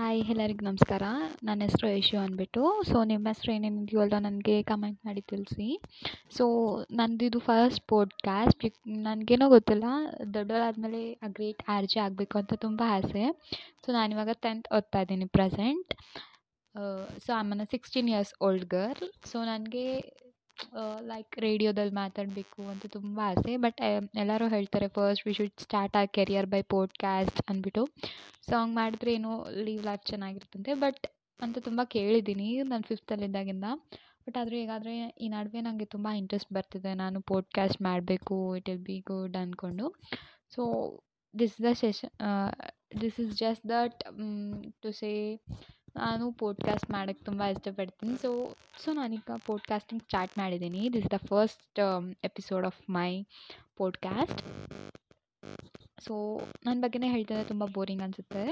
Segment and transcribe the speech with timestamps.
[0.00, 1.02] Hi, ಎಲ್ಲರಿಗೂ ನಮಸ್ಕಾರ.
[1.44, 2.82] ನನ್ನ ಹೆಸರು ಯಶು ಅಂದ್ಬಿಟ್ಟು.
[2.82, 5.82] ಸೊ ನಿಮ್ಮ ಹೆಸರು ಹೆಸ್ರು ಏನೇನಿದೆಯಲ್ಲ ನನಗೆ ಕಮೆಂಟ್ ಮಾಡಿ ತಿಳಿಸಿ.
[6.36, 6.44] ಸೊ
[6.92, 9.84] ನಂದಿದು ಫಸ್ಟ್ ಪೋಡ್ಕ್ಯಾಸ್ಟ್ ನನಗೇನೋ ಗೊತ್ತಿಲ್ಲ.
[10.34, 13.24] ದೊಡ್ಡವರಾದಮೇಲೆ ಗ್ರೇಟ್ ಆರ್ ಜೆ ಆಗಬೇಕು ಅಂತ ತುಂಬ ಆಸೆ.
[13.86, 15.94] ಸೊ ನಾನಿವಾಗ ಟೆಂತ್ ಓದ್ತಾ ಇದ್ದೀನಿ ಪ್ರೆಸೆಂಟ್
[17.26, 19.86] ಸೊ ಆಮೇಲೆ am sixteen years old girl so ನನಗೆ
[21.10, 23.80] ಲೈಕ್ ರೇಡಿಯೋದಲ್ಲಿ ಮಾತಾಡಬೇಕು ಅಂತ ತುಂಬ ಆಸೆ ಬಟ್
[24.16, 27.84] ಎಲ್ಲರೂ ಹೇಳ್ತಾರೆ first we should start a career by podcast ಅಂದ್ಬಿಟ್ಟು.
[28.50, 29.32] ಸಾಂಗ್ ಮಾಡಿದ್ರೆ ಏನೋ
[29.66, 31.06] ಲೀವ್ ಲೈಫ್ ಚೆನ್ನಾಗಿರುತ್ತಂತೆ ಬಟ್
[31.40, 33.66] ಅಂತ ತುಂಬ ಕೇಳಿದ್ದೀನಿ, ನಾನು ಫಿಫ್ತಲ್ಲಿದ್ದಾಗಿಂದ
[34.26, 34.94] ಬಟ್ ಆದರೆ ಹೇಗಾದರೆ,
[35.24, 39.86] ಈ ನಡುವೆ ನನಗೆ ತುಂಬ ಇಂಟ್ರೆಸ್ಟ್ ಬರ್ತಿದೆ, ನಾನು ಪೋಡ್ಕ್ಯಾಸ್ಟ್ ಮಾಡಬೇಕು ಇಟ್ ವಿಲ್ ಬಿ ಗುಡ್ ಅಂದ್ಕೊಂಡು
[40.54, 40.62] so
[41.34, 42.12] this the session
[43.00, 43.98] this is just that
[44.82, 45.10] to say
[45.96, 48.14] ನಾನು ಪೋಡ್ಕಾಸ್ಟ್ ಮಾಡೋಕ್ಕೆ ತುಂಬ ಇಷ್ಟಪಡ್ತೀನಿ.
[48.18, 51.80] ಸೊ ಸೊ ನಾನೀಗ ಪೋಡ್ಕಾಸ್ಟಿಂಗ್ ಸ್ಟಾರ್ಟ್ ಮಾಡಿದ್ದೀನಿ this the first
[52.24, 53.10] episode of my
[53.76, 54.42] podcast
[56.00, 56.14] so
[56.66, 58.44] ನನ್ನ ಬಗ್ಗೆನೇ ಹೇಳ್ತಿದ್ರೆ ತುಂಬ ಬೋರಿಂಗ್ ಅನಿಸುತ್ತೆ.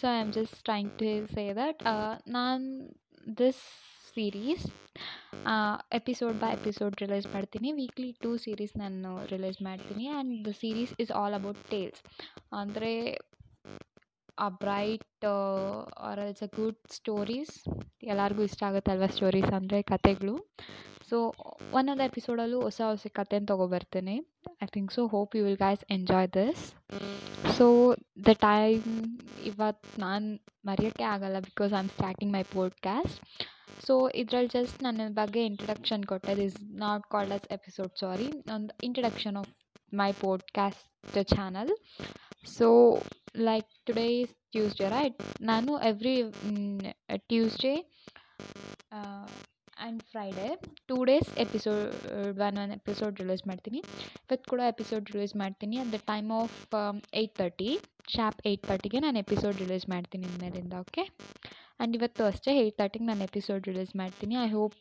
[0.00, 1.82] So I am just trying to say that
[2.28, 2.66] ನಾನು
[3.38, 3.62] this
[4.14, 4.64] series
[5.92, 7.72] episode by episode release ಮಾಡ್ತೀನಿ.
[7.72, 10.08] ವೀಕ್ಲಿ ಟೂ ಸೀರೀಸ್ ನಾನು ರಿಲೀಸ್ ಮಾಡ್ತೀನಿ.
[10.08, 12.02] And the series is all about tales
[12.54, 12.92] ಅಂದರೆ
[14.38, 15.24] a bright
[15.98, 17.68] or else a good stories
[18.02, 20.54] ಎಲ್ಲರಿಗೂ ಇಷ್ಟ ಆಗುತ್ತಲ್ವ stories ಅಂದರೆ ಕತೆಗಳು.
[21.10, 21.34] So
[21.72, 24.18] ಒಂದೊಂದು ಎಪಿಸೋಡಲ್ಲೂ ಹೊಸ ಹೊಸ ಕತೆನ ತೊಗೊಬರ್ತೇನೆ.
[24.62, 26.74] I think so hope you will guys enjoy this
[27.58, 27.94] so
[28.28, 33.18] the time ಇವತ್ತು ನಾನು ಮರೆಯೋಕ್ಕೆ ಆಗಲ್ಲ because I am starting my podcast
[33.86, 39.36] so ಇದ್ರಲ್ಲಿ ಜಸ್ಟ್ ನನ್ನ ಬಗ್ಗೆ ಇಂಟ್ರಡಕ್ಷನ್ ಕೊಟ್ಟೆ this not called as episode sorry ಒಂದು introduction
[39.36, 39.50] of
[39.94, 41.76] my podcast channel
[42.56, 42.68] so
[43.48, 46.16] like today is Tuesday right ನಾನು every
[47.30, 47.74] Tuesday
[48.96, 50.48] and Friday
[50.88, 51.86] two days episode
[52.48, 53.80] one one episode release ಮಾಡ್ತೀನಿ.
[54.24, 56.58] ಇವತ್ತು ಕೂಡ episode release ಮಾಡ್ತೀನಿ at the time of
[57.20, 57.70] eight thirty
[58.16, 63.24] sharp eight ತರ್ಟಿಗೆ ನಾನು episode release ಮಾಡ್ತೀನಿ ಇನ್ಮೇಲಿಂದ okay and ಇವತ್ತು ಅಷ್ಟೇ ಏಯ್ಟ್ ತರ್ಟಿಗೆ ನಾನು
[63.30, 64.34] ಎಪಿಸೋಡ್ ರಿಲೀಸ್ ಮಾಡ್ತೀನಿ.
[64.44, 64.74] ಐ ಹೋಪ್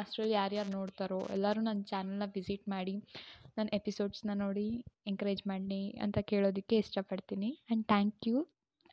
[0.00, 2.94] ಅಷ್ಟರಲ್ಲಿ ಯಾರ್ಯಾರು ನೋಡ್ತಾರೋ, ಎಲ್ಲರೂ ನನ್ನ ಚಾನಲ್ನ ವಿಸಿಟ್ ಮಾಡಿ
[3.58, 4.66] ನನ್ನ ಎಪಿಸೋಡ್ಸ್ನ ನೋಡಿ
[5.06, 7.50] ಎಂಕರೇಜ್ ಮಾಡಿ ಅಂತ ಕೇಳೋದಕ್ಕೆ ಇಷ್ಟಪಡ್ತೀನಿ.
[7.66, 8.36] And thank you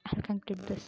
[0.05, 0.87] I conclude this